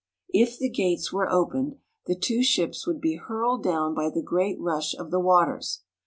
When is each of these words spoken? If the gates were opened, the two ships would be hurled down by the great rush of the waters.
If 0.33 0.57
the 0.57 0.67
gates 0.67 1.13
were 1.13 1.31
opened, 1.31 1.75
the 2.07 2.15
two 2.15 2.41
ships 2.41 2.87
would 2.87 2.99
be 2.99 3.17
hurled 3.17 3.61
down 3.61 3.93
by 3.93 4.09
the 4.09 4.23
great 4.23 4.59
rush 4.59 4.95
of 4.95 5.11
the 5.11 5.19
waters. 5.19 5.83